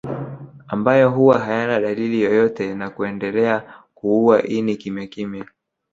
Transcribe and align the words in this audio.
Ambayo 0.67 1.09
huwa 1.09 1.39
hayana 1.39 1.79
dalili 1.79 2.21
yoyote 2.21 2.75
na 2.75 2.89
kuendelea 2.89 3.73
kuua 3.95 4.43
ini 4.43 4.75
kimyakimya 4.75 5.45